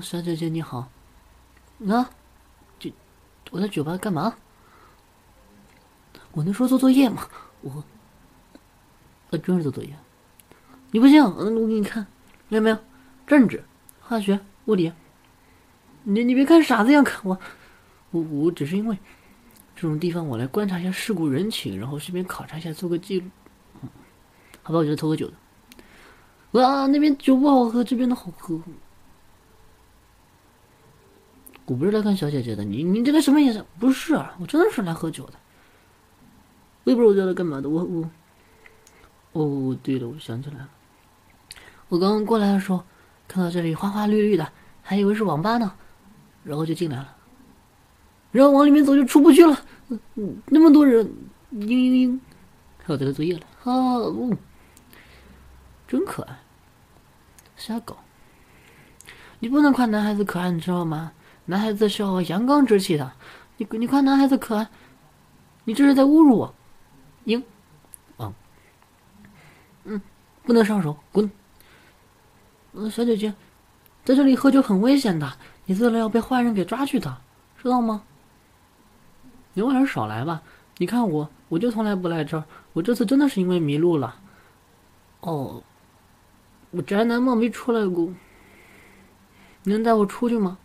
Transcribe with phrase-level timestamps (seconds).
[0.00, 0.90] 小姐姐你好。
[1.88, 2.10] 啊，
[2.78, 2.92] 这
[3.50, 4.34] 我在酒吧干嘛？
[6.32, 7.26] 我能说做作业吗？
[7.62, 7.84] 我，
[9.30, 9.90] 我真是做作业。
[10.90, 11.20] 你不信？
[11.22, 12.06] 嗯，我给你看，
[12.50, 12.78] 见没有？
[13.26, 13.64] 政治、
[14.00, 14.92] 化学、物理。
[16.04, 17.38] 你你别看傻子一样看我，
[18.10, 18.98] 我我只是因为
[19.76, 23.28] 这种地方我来观察一下世故人情，然后顺便考察一下，做个记录。
[24.62, 25.34] 好吧，我就偷个酒的。
[26.52, 28.60] 哇，那边酒不好喝，这边的好喝。
[31.68, 33.62] 我不是来看小姐姐的，你你这个什么意思？
[33.78, 35.34] 不是啊，我真的是来喝酒的。
[36.84, 38.10] 我也不知道我在来干嘛的，我我。
[39.32, 40.68] 哦，对了，我想起来了，
[41.90, 42.82] 我刚刚过来的时候
[43.28, 44.50] 看到这里花花绿绿的，
[44.82, 45.70] 还以为是网吧呢，
[46.42, 47.14] 然后就进来了，
[48.32, 49.62] 然后往里面走就出不去了，
[50.46, 51.04] 那么多人，
[51.52, 52.18] 嘤嘤嘤，
[52.78, 54.34] 还有这个作业了啊，哦，
[55.86, 56.38] 真可爱，
[57.56, 57.98] 瞎搞，
[59.38, 61.12] 你不能夸男孩子可爱，你知道吗？
[61.50, 63.10] 男孩子是要阳刚之气的，
[63.56, 64.68] 你你夸男孩子可爱，
[65.64, 66.54] 你这是在侮辱我，
[67.24, 67.42] 嘤。
[69.84, 69.98] 嗯，
[70.42, 71.30] 不能上手，滚！
[72.72, 73.32] 呃，小姐姐，
[74.04, 77.16] 在这里喝酒很危险的，你醉了要被坏人给抓去的，
[77.56, 78.02] 知道吗？
[79.54, 80.42] 你还是少来吧。
[80.76, 84.20] 你看我，我就从来不来这儿，我这次真的是因为迷路了。
[85.20, 85.62] 哦，
[86.72, 88.12] 我宅男嘛，没出来过。
[89.62, 90.58] 你能带我出去吗？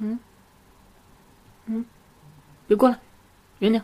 [0.00, 0.18] 嗯？
[1.66, 1.84] 嗯？
[2.66, 2.98] 别过来，
[3.60, 3.82] 远点。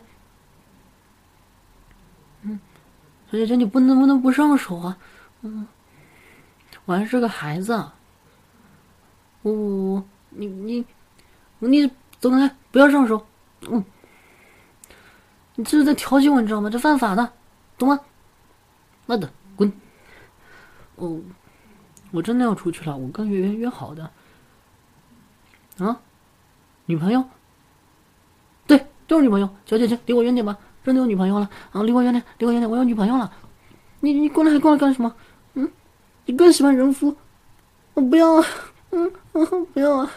[2.41, 2.59] 嗯
[3.31, 4.97] 小姐姐，你不能不能不上手啊？
[5.41, 5.67] 嗯，
[6.85, 7.73] 我还是个孩子。
[9.41, 10.85] 我，你你
[11.59, 11.87] 你
[12.19, 13.25] 走开，不要上手。
[13.69, 13.83] 嗯，
[15.55, 16.69] 你这是在调戏我，你知道吗？
[16.69, 17.33] 这犯法的，
[17.77, 17.99] 懂吗？
[19.05, 19.71] 妈的，滚！
[20.95, 21.21] 哦，
[22.11, 24.09] 我真的要出去了，我跟圆圆约好的。
[25.79, 25.99] 啊，
[26.85, 27.23] 女朋友？
[28.65, 29.49] 对，就是女朋友。
[29.65, 30.57] 小姐姐，离我远点吧。
[30.83, 31.83] 真的有女朋友了啊！
[31.83, 32.69] 离我远点，离我远点！
[32.69, 33.29] 我有女朋友了。
[33.99, 35.13] 你你过来还过来干什么？
[35.55, 35.69] 嗯，
[36.25, 37.13] 你更喜欢人夫？
[37.93, 38.45] 我不要啊！
[38.91, 40.09] 嗯嗯，不要啊！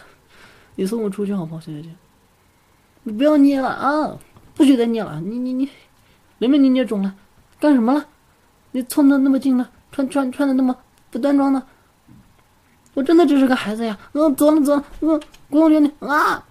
[0.75, 1.89] 你送我出去好不好，小姐姐？
[3.03, 4.17] 你不要捏了啊！
[4.55, 5.19] 不许再捏了！
[5.19, 5.69] 你你你，
[6.37, 7.13] 明明你捏肿了，
[7.59, 8.05] 干什么了？
[8.71, 10.73] 你凑的那么近了，穿穿穿的那么
[11.09, 11.61] 不端庄的。
[12.93, 13.97] 我真的只是个孩子呀！
[14.13, 16.43] 嗯，走了走了，嗯，滚我远点啊！